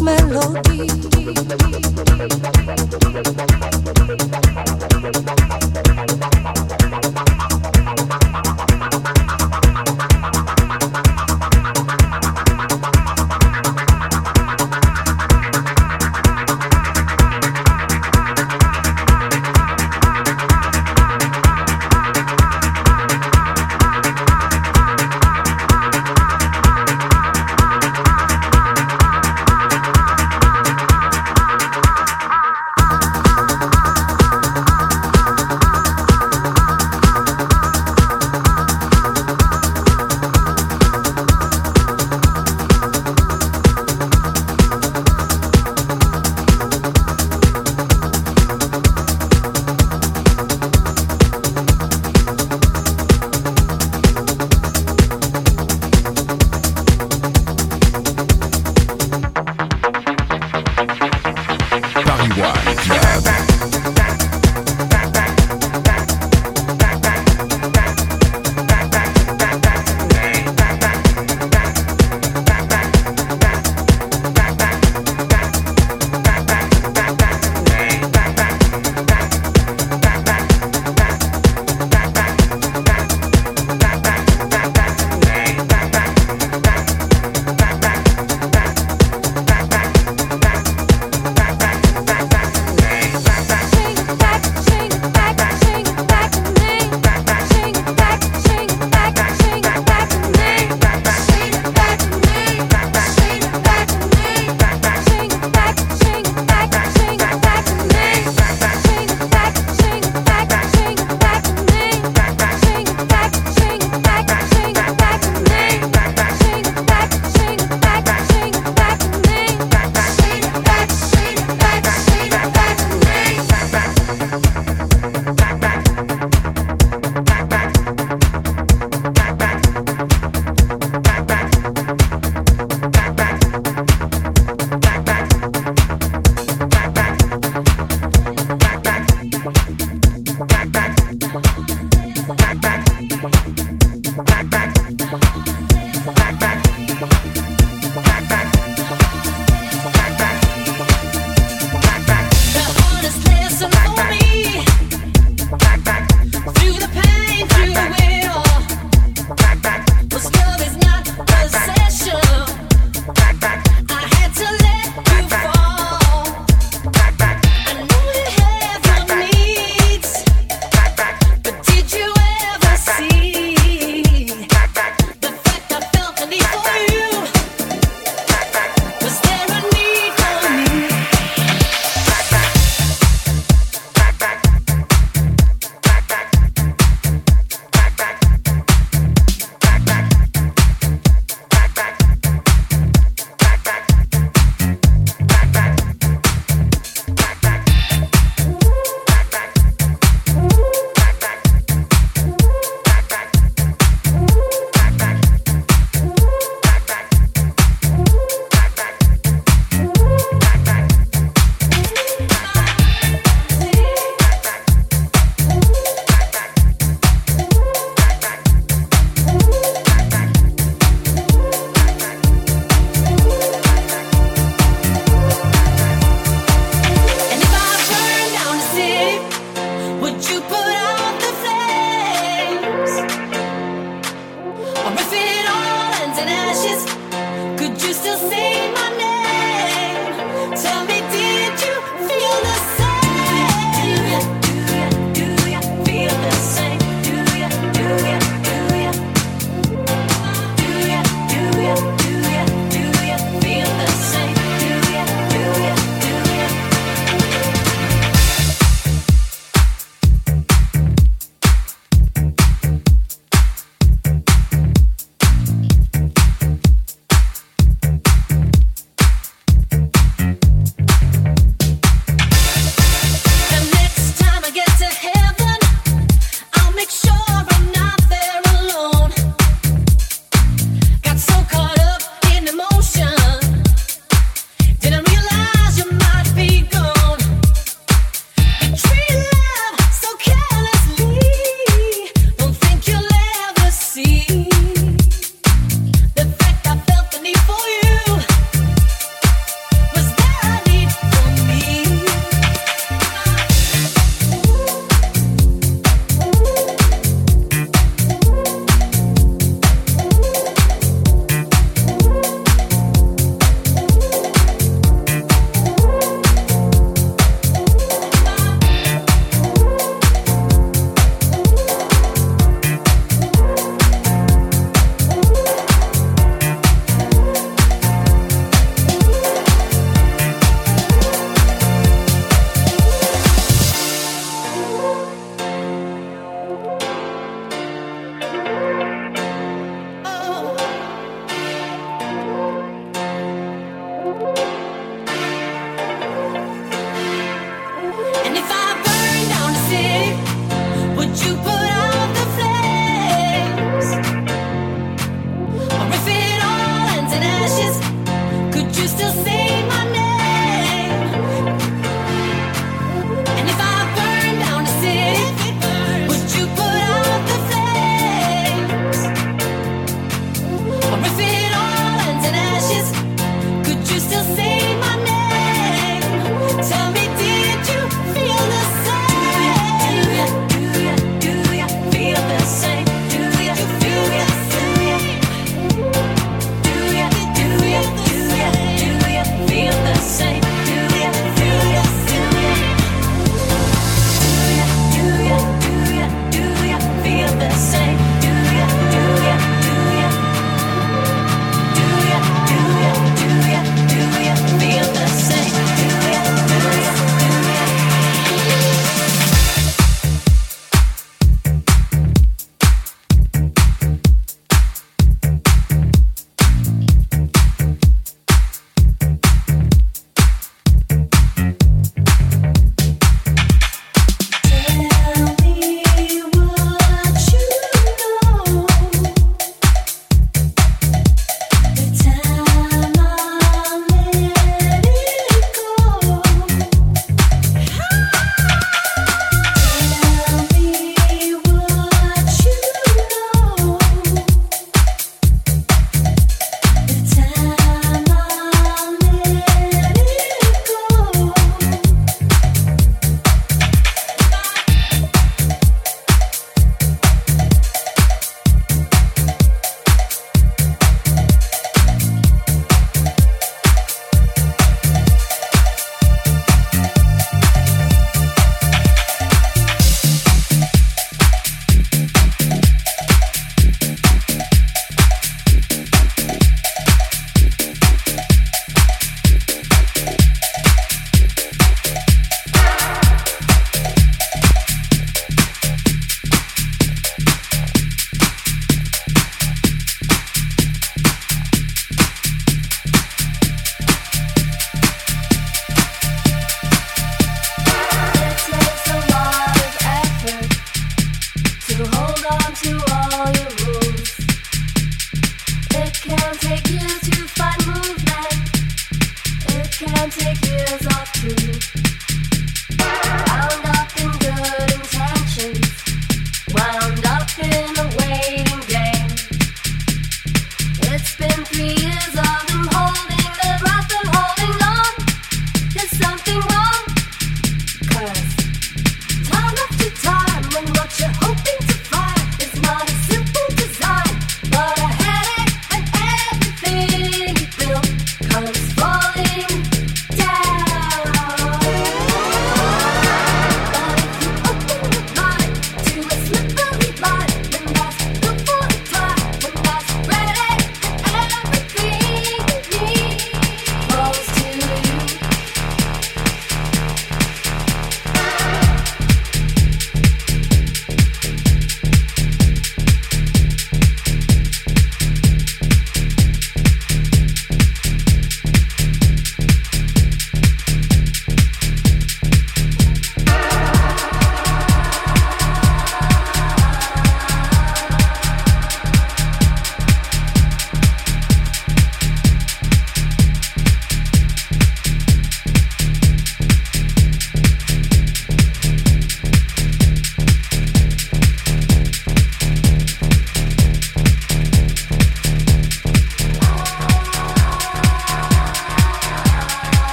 melody. 0.00 0.88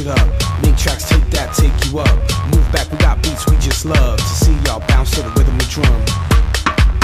Shit 0.00 0.06
up. 0.06 0.28
Make 0.62 0.76
tracks, 0.76 1.08
take 1.08 1.24
that, 1.30 1.52
take 1.54 1.74
you 1.86 1.98
up. 1.98 2.16
Move 2.54 2.66
back, 2.72 2.90
we 2.90 2.98
got 2.98 3.22
beats 3.22 3.46
we 3.46 3.56
just 3.58 3.84
love. 3.84 4.18
To 4.18 4.24
see 4.24 4.54
y'all 4.66 4.80
bounce 4.88 5.10
to 5.12 5.22
the 5.22 5.30
rhythm 5.36 5.56
the 5.58 5.68
drum. 5.68 6.00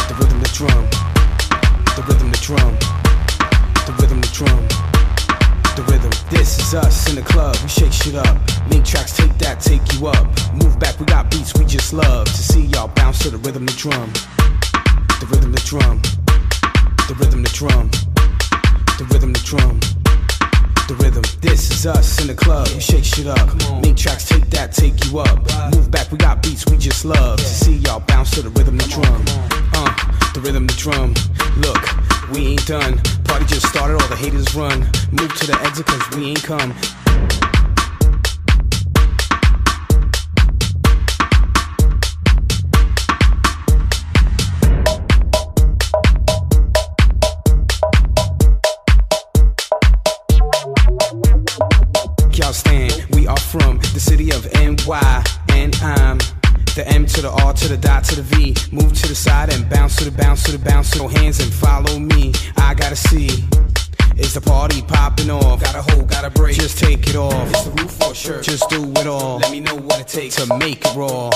The 0.08 0.14
rhythm 0.16 0.40
the 0.40 0.50
drum. 0.56 0.84
The 1.96 2.02
rhythm 2.08 2.30
the 2.30 2.40
drum. 2.40 2.72
The 3.86 3.92
rhythm 4.00 4.20
the 4.20 4.30
drum. 4.32 4.62
The 5.76 5.82
rhythm. 5.90 6.12
This 6.30 6.58
is 6.58 6.74
us 6.74 7.08
in 7.08 7.16
the 7.16 7.22
club. 7.22 7.56
We 7.62 7.68
shake 7.68 7.92
shit 7.92 8.14
up. 8.14 8.36
Make 8.70 8.84
tracks, 8.84 9.16
take 9.16 9.36
that, 9.38 9.60
take 9.60 9.84
you 9.94 10.06
up. 10.06 10.26
Move 10.54 10.78
back, 10.78 10.98
we 10.98 11.06
got 11.06 11.30
beats 11.30 11.54
we 11.54 11.64
just 11.64 11.92
love. 11.92 12.26
To 12.26 12.42
see 12.42 12.66
y'all 12.66 12.88
bounce 12.88 13.18
to 13.20 13.30
the 13.30 13.38
rhythm 13.38 13.66
the 13.66 13.72
drum. 13.72 14.12
The 15.20 15.26
rhythm 15.30 15.52
the 15.52 15.60
drum. 15.60 16.00
The 17.08 17.14
rhythm 17.18 17.42
the 17.42 17.50
drum. 17.50 17.90
The 18.98 19.04
rhythm 19.12 19.32
the 19.32 19.42
drum 19.44 19.80
the 20.88 20.94
rhythm. 20.96 21.22
This 21.40 21.70
is 21.70 21.86
us 21.86 22.20
in 22.20 22.28
the 22.28 22.34
club. 22.34 22.68
We 22.68 22.80
shake 22.80 23.04
shit 23.04 23.26
up. 23.26 23.48
Make 23.82 23.96
tracks, 23.96 24.28
take 24.28 24.48
that, 24.50 24.72
take 24.72 25.04
you 25.04 25.18
up. 25.18 25.38
Move 25.74 25.90
back, 25.90 26.10
we 26.12 26.18
got 26.18 26.42
beats 26.42 26.66
we 26.66 26.76
just 26.76 27.04
love. 27.04 27.38
To 27.38 27.44
see 27.44 27.76
y'all 27.76 28.00
bounce 28.00 28.30
to 28.32 28.42
the 28.42 28.50
rhythm, 28.50 28.78
the 28.78 28.84
drum. 28.84 29.24
Uh, 29.74 30.32
the 30.34 30.40
rhythm, 30.40 30.66
the 30.66 30.74
drum. 30.74 31.14
Look, 31.58 31.82
we 32.30 32.52
ain't 32.52 32.66
done. 32.66 32.98
Party 33.24 33.46
just 33.46 33.66
started, 33.66 34.00
all 34.00 34.08
the 34.08 34.16
haters 34.16 34.54
run. 34.54 34.80
Move 35.10 35.34
to 35.36 35.46
the 35.46 35.58
exit, 35.64 35.86
cause 35.86 36.16
we 36.16 36.30
ain't 36.30 36.42
come. 36.42 37.55
From 53.46 53.78
the 53.78 54.00
city 54.00 54.30
of 54.32 54.44
NY, 54.54 55.24
and 55.50 55.74
I'm 55.76 56.18
the 56.74 56.84
M 56.86 57.06
to 57.06 57.22
the 57.22 57.30
R 57.30 57.52
to 57.54 57.68
the 57.68 57.76
dot 57.76 58.04
to 58.04 58.16
the 58.16 58.22
V. 58.22 58.54
Move 58.72 58.92
to 58.92 59.08
the 59.08 59.14
side 59.14 59.52
and 59.52 59.68
bounce 59.70 59.96
to 59.96 60.04
the 60.04 60.10
bounce 60.10 60.42
to 60.44 60.52
the 60.52 60.58
bounce 60.58 60.90
to 60.90 60.98
the 60.98 61.06
hands 61.06 61.40
and 61.40 61.52
follow 61.52 61.98
me. 61.98 62.32
I 62.56 62.74
gotta 62.74 62.96
see. 62.96 63.28
Is 64.16 64.34
the 64.34 64.40
party 64.40 64.82
popping 64.82 65.30
off? 65.30 65.62
Gotta 65.62 65.82
hold, 65.92 66.08
gotta 66.08 66.30
break. 66.30 66.56
Just 66.56 66.78
take 66.78 67.08
it 67.08 67.16
off. 67.16 67.48
It's 67.50 67.64
the 67.64 67.70
roof 67.82 67.92
for 67.92 68.14
sure. 68.14 68.42
Just 68.42 68.68
do 68.68 68.82
it 68.92 69.06
all. 69.06 69.38
Let 69.38 69.52
me 69.52 69.60
know 69.60 69.76
what 69.76 70.00
it 70.00 70.08
takes 70.08 70.36
to 70.36 70.58
make 70.58 70.84
it 70.84 70.96
raw. 70.96 71.30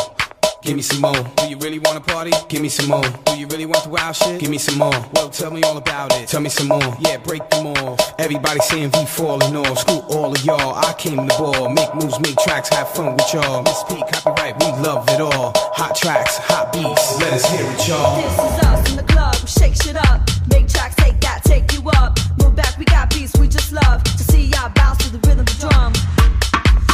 Give 0.62 0.76
me 0.76 0.82
some 0.82 1.00
more. 1.00 1.24
Do 1.36 1.48
you 1.48 1.56
really 1.56 1.78
wanna 1.78 2.02
party? 2.02 2.32
Give 2.48 2.60
me 2.60 2.68
some 2.68 2.88
more. 2.88 3.02
Do 3.24 3.38
you 3.38 3.46
really 3.46 3.64
want 3.64 3.84
the 3.84 3.88
wild 3.88 4.14
shit? 4.14 4.40
Give 4.40 4.50
me 4.50 4.58
some 4.58 4.76
more. 4.76 4.92
Well, 5.14 5.30
tell 5.30 5.50
me 5.50 5.62
all 5.62 5.78
about 5.78 6.14
it. 6.16 6.28
Tell 6.28 6.42
me 6.42 6.50
some 6.50 6.68
more. 6.68 6.96
Yeah, 7.00 7.16
break 7.16 7.48
them 7.48 7.68
off. 7.68 8.14
Everybody 8.18 8.60
saying 8.60 8.90
V 8.90 9.06
falling 9.06 9.56
off. 9.56 9.78
Screw 9.78 10.00
all 10.10 10.32
of 10.32 10.44
y'all. 10.44 10.74
I 10.74 10.92
came 10.98 11.16
to 11.16 11.38
ball. 11.38 11.70
Make 11.70 11.94
moves, 11.94 12.20
make 12.20 12.36
tracks, 12.36 12.68
have 12.68 12.90
fun 12.90 13.16
with 13.16 13.32
y'all. 13.32 13.62
Miss 13.62 13.82
P, 13.84 14.02
copyright, 14.12 14.62
we 14.62 14.66
love 14.82 15.08
it 15.08 15.20
all. 15.22 15.52
Hot 15.56 15.96
tracks, 15.96 16.36
hot 16.36 16.74
beats. 16.74 17.18
Let 17.18 17.32
us 17.32 17.44
hear 17.50 17.64
it, 17.64 17.88
y'all. 17.88 18.16
This 18.20 18.32
is 18.34 18.64
us 18.68 18.90
in 18.90 18.96
the 18.98 19.04
club. 19.04 19.36
We 19.40 19.48
shake 19.48 19.82
shit 19.82 19.96
up. 19.96 20.20
Make 20.52 20.68
tracks, 20.68 20.94
take 20.96 21.18
that, 21.22 21.42
take 21.42 21.72
you 21.72 21.88
up. 21.96 22.18
Move 22.38 22.54
back, 22.54 22.76
we 22.76 22.84
got 22.84 23.08
beats 23.08 23.32
we 23.38 23.48
just 23.48 23.72
love. 23.72 24.04
To 24.04 24.24
see 24.24 24.52
y'all 24.52 24.70
bounce 24.74 24.98
to 25.04 25.10
the 25.16 25.26
rhythm, 25.26 25.46
the 25.46 25.56
drum. 25.58 25.92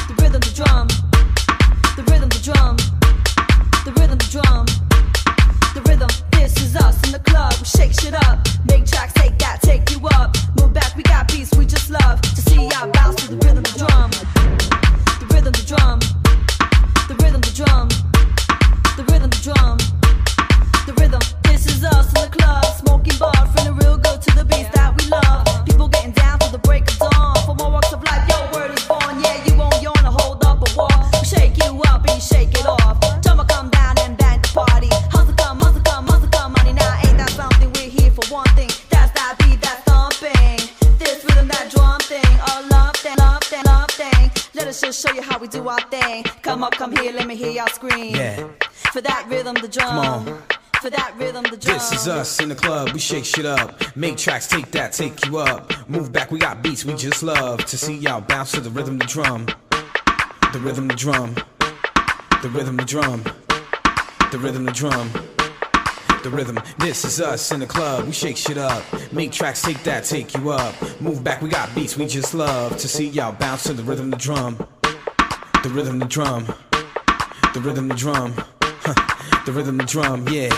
The 0.06 0.22
rhythm, 0.22 0.40
the 0.40 0.54
drum. 0.54 0.86
The 1.96 2.04
rhythm, 2.12 2.28
the 2.28 2.40
drum 2.44 2.85
the 7.16 7.30
club. 7.30 7.52
Shake 7.64 7.92
shit 7.92 8.14
up, 8.14 8.46
make 8.68 8.86
tracks, 8.86 9.12
take 9.14 9.38
that, 9.38 9.60
take 9.62 9.90
you 9.90 10.00
up. 10.08 10.36
Move 10.58 10.72
back, 10.72 10.94
we 10.96 11.02
got 11.02 11.28
beats 11.28 11.56
we 11.56 11.64
just 11.64 11.90
love 11.90 12.20
to 12.20 12.42
see 12.42 12.68
y'all 12.68 12.90
bounce 12.92 13.16
to 13.22 13.34
the 13.34 13.36
rhythm, 13.46 13.62
the 13.62 13.74
drum, 13.78 13.95
rhythm, 49.46 49.62
the 49.62 49.68
drum. 49.68 49.88
Come 49.88 49.98
on. 49.98 50.42
For 50.80 50.90
that 50.90 51.14
rhythm, 51.16 51.44
the 51.44 51.56
drum. 51.56 51.74
This 51.74 51.92
is 51.92 52.08
us 52.08 52.40
in 52.40 52.48
the 52.48 52.54
club, 52.54 52.90
we 52.92 52.98
shake 52.98 53.24
shit 53.24 53.46
up. 53.46 53.96
Make 53.96 54.16
tracks, 54.16 54.46
take 54.46 54.70
that, 54.72 54.92
take 54.92 55.24
you 55.24 55.38
up. 55.38 55.72
Move 55.88 56.12
back, 56.12 56.30
we 56.30 56.38
got 56.38 56.62
beats 56.62 56.84
we 56.84 56.94
just 56.94 57.22
love. 57.22 57.64
To 57.64 57.78
see 57.78 57.94
y'all 57.94 58.20
bounce 58.20 58.52
to 58.52 58.60
the 58.60 58.70
rhythm, 58.70 58.98
the 58.98 59.06
drum. 59.06 59.46
The 60.52 60.58
rhythm, 60.58 60.88
the 60.88 60.94
drum. 60.94 61.34
The 62.42 62.48
rhythm, 62.48 62.76
the 62.76 62.84
drum. 62.84 63.22
The 64.32 64.38
rhythm, 64.38 64.64
the 64.64 64.72
drum. 64.72 65.10
The 66.22 66.30
rhythm, 66.30 66.58
this 66.78 67.04
is 67.04 67.20
us 67.20 67.52
in 67.52 67.60
the 67.60 67.66
club, 67.66 68.04
we 68.06 68.12
shake 68.12 68.36
shit 68.36 68.58
up. 68.58 68.82
Make 69.12 69.30
tracks, 69.30 69.62
take 69.62 69.82
that, 69.84 70.04
take 70.04 70.34
you 70.34 70.50
up. 70.50 70.74
Move 71.00 71.22
back, 71.22 71.40
we 71.40 71.48
got 71.48 71.72
beats 71.74 71.96
we 71.96 72.06
just 72.06 72.34
love. 72.34 72.76
To 72.78 72.88
see 72.88 73.08
y'all 73.08 73.32
bounce 73.32 73.62
to 73.64 73.72
the 73.72 73.84
rhythm, 73.84 74.10
the 74.10 74.16
drum. 74.16 74.56
The 75.62 75.68
rhythm, 75.68 76.00
the 76.00 76.06
drum. 76.06 76.46
The 77.54 77.60
rhythm, 77.60 77.88
the 77.88 77.94
drum. 77.94 78.34
Huh. 79.46 79.52
The 79.52 79.52
rhythm, 79.52 79.76
the 79.78 79.84
drum, 79.84 80.28
yeah. 80.28 80.48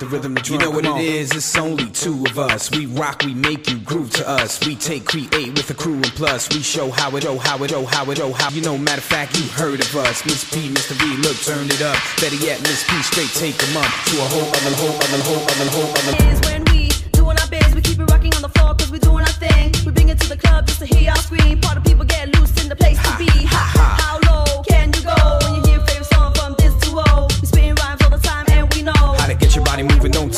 The 0.00 0.06
rhythm, 0.06 0.34
the 0.34 0.40
drum. 0.40 0.60
You 0.60 0.66
know 0.66 0.70
what 0.70 0.84
it 0.86 0.98
is? 1.04 1.32
It's 1.34 1.56
only 1.56 1.90
two 1.90 2.24
of 2.26 2.38
us. 2.38 2.70
We 2.70 2.86
rock, 2.86 3.22
we 3.24 3.34
make 3.34 3.68
you 3.68 3.78
groove 3.78 4.10
to 4.12 4.28
us. 4.28 4.64
We 4.64 4.76
take, 4.76 5.04
create 5.04 5.32
with 5.32 5.68
a 5.70 5.74
crew, 5.74 5.94
and 5.94 6.04
plus 6.14 6.48
we 6.54 6.62
show 6.62 6.90
how 6.90 7.14
it, 7.16 7.26
oh, 7.26 7.38
how 7.38 7.62
it, 7.64 7.72
oh, 7.72 7.84
how 7.84 8.10
it, 8.10 8.20
oh, 8.20 8.32
how. 8.32 8.50
You 8.50 8.62
know, 8.62 8.78
matter 8.78 8.98
of 8.98 9.04
fact, 9.04 9.36
you 9.36 9.48
heard 9.50 9.80
of 9.80 9.96
us. 9.96 10.24
Miss 10.26 10.44
P, 10.48 10.68
Mr. 10.68 10.92
V, 10.94 11.16
look, 11.22 11.36
turn 11.42 11.66
it 11.66 11.82
up. 11.82 11.96
Better 12.20 12.36
yet, 12.36 12.60
Miss 12.62 12.84
P, 12.88 13.02
straight 13.02 13.30
take 13.34 13.60
'em 13.68 13.76
up 13.76 13.90
to 14.06 14.16
a 14.18 14.26
whole 14.30 14.48
other, 14.48 14.74
whole 14.76 14.94
other, 14.94 15.22
whole 15.24 15.44
other, 15.44 15.70
whole 15.70 15.90
other. 15.98 16.30
is 16.30 16.40
when 16.48 16.64
we 16.66 16.88
doing 17.12 17.36
our 17.38 17.48
biz. 17.48 17.74
We 17.74 17.80
keep 17.82 17.98
it 17.98 18.10
rocking 18.10 18.34
on 18.34 18.42
the 18.42 18.48
floor 18.50 18.74
cause 18.74 18.90
we 18.90 18.98
doing 19.00 19.22
our 19.26 19.36
thing. 19.42 19.72
We 19.86 19.92
bring 19.92 20.08
it 20.08 20.20
to 20.20 20.28
the 20.28 20.36
club 20.36 20.66
just 20.66 20.78
to 20.80 20.86
hear 20.86 21.02
y'all 21.10 21.16
scream. 21.16 21.60
Part 21.60 21.78
of 21.78 21.84
people 21.84 22.04
get 22.04 22.34
loose 22.38 22.52
in 22.62 22.68
the 22.68 22.76
place 22.76 22.98
to 23.02 23.12
be. 23.18 23.26
Ha, 23.46 23.62
ha. 23.74 23.86
How 24.02 24.16
low 24.30 24.62
can 24.62 24.92
you 24.94 25.02
go 25.02 25.38
when 25.42 25.54
you 25.56 25.62
hear 25.70 25.80
a 25.80 25.86
favorite 25.86 26.06
song 26.14 26.32
from 26.34 26.54
this 26.58 26.74
duo? 26.82 27.26
We 27.40 27.46
spitting 27.46 27.74
rhymes 27.76 28.02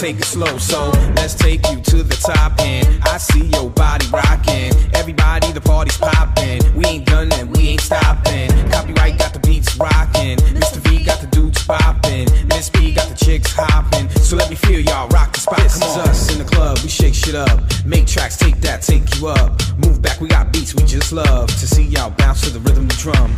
take 0.06 0.20
it 0.20 0.24
slow. 0.24 0.56
So 0.58 0.90
let's 1.16 1.34
take 1.34 1.66
you 1.68 1.80
to 1.80 2.02
the 2.04 2.14
top 2.14 2.60
end. 2.60 2.86
I 3.02 3.18
see 3.18 3.46
your 3.46 3.70
body 3.70 4.06
rocking. 4.12 4.70
Everybody, 4.94 5.50
the 5.50 5.60
party's 5.60 5.96
popping. 5.96 6.62
We 6.76 6.84
ain't 6.86 7.06
done 7.06 7.32
and 7.32 7.50
we 7.56 7.70
ain't 7.70 7.80
stopping. 7.80 8.50
Copyright 8.70 9.18
got 9.18 9.32
the 9.32 9.40
beats 9.40 9.76
rocking. 9.76 10.38
Mr. 10.54 10.78
V 10.86 11.02
got 11.02 11.20
the 11.20 11.26
dudes 11.26 11.64
popping. 11.64 12.28
Miss 12.46 12.70
P 12.70 12.92
got 12.94 13.08
the 13.08 13.16
chicks 13.16 13.52
hopping. 13.52 14.08
So 14.22 14.36
let 14.36 14.48
me 14.48 14.54
feel 14.54 14.78
y'all 14.78 15.08
rock 15.08 15.32
the 15.32 15.40
spot. 15.40 15.58
This 15.58 15.76
is 15.76 15.96
us 15.96 16.32
in 16.32 16.38
the 16.38 16.44
club, 16.44 16.78
we 16.84 16.88
shake 16.88 17.14
shit 17.14 17.34
up. 17.34 17.58
Make 17.84 18.06
tracks, 18.06 18.36
take 18.36 18.60
that, 18.60 18.82
take 18.82 19.02
you 19.16 19.26
up. 19.26 19.60
Move 19.84 20.00
back, 20.00 20.20
we 20.20 20.28
got 20.28 20.52
beats 20.52 20.72
we 20.72 20.84
just 20.84 21.12
love. 21.12 21.48
To 21.48 21.66
see 21.66 21.82
y'all 21.82 22.10
bounce 22.10 22.42
to 22.42 22.50
the 22.50 22.60
rhythm, 22.60 22.86
the 22.86 22.94
drum. 22.94 23.34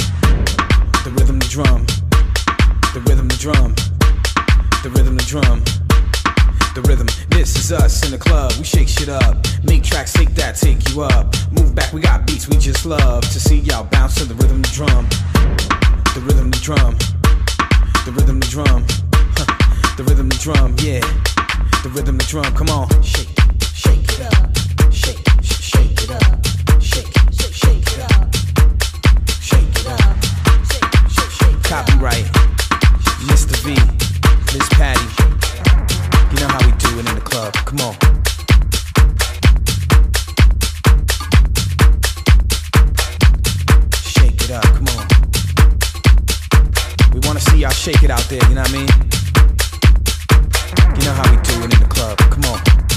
The 1.05 1.13
rhythm, 1.17 1.39
the 1.39 1.49
drum. 1.49 1.87
The 2.93 3.01
rhythm, 3.09 3.29
the 3.29 3.39
drum. 3.41 3.75
The 4.85 4.91
rhythm, 4.91 5.17
the 5.17 5.25
drum. 5.25 5.65
The 5.65 5.71
rhythm, 5.71 5.88
this 6.83 7.57
is 7.57 7.73
us 7.73 8.05
in 8.05 8.13
the 8.13 8.19
club. 8.19 8.53
We 8.59 8.65
shake 8.65 8.89
shit 8.89 9.09
up. 9.09 9.37
Make 9.65 9.83
tracks, 9.83 10.13
take 10.13 10.35
that, 10.37 10.55
take 10.57 10.89
you 10.91 11.03
up. 11.03 11.35
Move 11.51 11.75
back, 11.75 11.93
we 11.93 12.01
got 12.01 12.27
beats 12.27 12.49
we 12.49 12.57
just 12.57 12.87
love. 12.87 13.23
To 13.23 13.41
see 13.41 13.59
y'all 13.61 13.85
bounce 13.85 14.15
to 14.17 14.25
the 14.25 14.35
rhythm, 14.35 14.63
the 14.63 14.69
drum. 14.69 15.09
The 16.15 16.21
rhythm, 16.21 16.51
the 16.51 16.59
drum. 16.59 16.97
The 18.05 18.13
rhythm, 18.13 18.39
the 18.41 18.47
drum. 18.47 18.85
Huh. 19.37 19.95
The 19.97 20.05
rhythm, 20.05 20.29
the 20.29 20.37
drum, 20.37 20.77
yeah. 20.79 21.01
The 21.83 21.91
rhythm, 21.91 22.19
the 22.19 22.25
drum, 22.25 22.55
come 22.55 22.69
on. 22.69 22.89
Shake, 23.03 23.29
shake 23.75 24.05
it 24.13 24.21
up. 24.23 24.93
Shake, 24.93 25.19
sh- 25.43 25.63
shake 25.63 26.03
it 26.03 26.11
up. 26.11 26.47
Shake, 26.81 27.11
sh- 27.33 27.55
shake 27.59 27.87
it 27.87 28.01
up. 28.07 28.35
Shake 29.41 29.79
it 29.79 29.87
up. 29.89 30.17
Shake, 30.71 31.11
sh- 31.11 31.39
shake 31.39 31.63
Copyright. 31.65 32.25
Mr. 33.27 33.57
V. 33.67 33.75
Miss 34.55 34.69
Patty. 34.71 35.28
You 36.31 36.41
know 36.41 36.49
how 36.49 36.59
we 36.67 36.73
do 36.73 36.99
it 36.99 37.09
in 37.09 37.15
the 37.15 37.23
club. 37.23 37.55
Come 37.65 37.81
on. 37.81 37.95
Shake 43.95 44.43
it 44.45 44.51
up, 44.51 44.65
come 44.65 44.89
on. 44.97 45.07
We 47.15 47.21
wanna 47.27 47.41
see 47.41 47.59
y'all 47.59 47.71
shake 47.71 48.03
it 48.03 48.11
out 48.11 48.29
there, 48.29 48.47
you 48.49 48.55
know 48.55 48.63
what 48.63 48.71
I 48.71 48.79
mean? 48.79 48.89
You 50.99 51.05
know 51.07 51.15
how 51.15 51.31
we 51.31 51.37
do 51.43 51.65
it 51.65 51.73
in 51.75 51.81
the 51.81 51.89
club. 51.89 52.19
Come 52.19 52.45
on. 52.45 52.88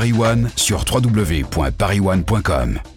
Paris 0.00 0.14
sur 0.56 0.86
www.parisone.com. 0.90 2.89